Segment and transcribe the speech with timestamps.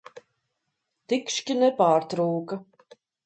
[1.13, 2.61] Tikšķi nepārtūka.